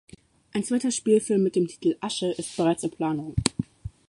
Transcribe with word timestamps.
Ein 0.53 0.63
zweiter 0.63 0.89
Spielfilm 0.89 1.43
mit 1.43 1.55
dem 1.55 1.67
Titel 1.67 1.95
"Asche" 1.99 2.31
ist 2.31 2.57
bereits 2.57 2.81
in 2.81 2.89
Planung. 2.89 3.35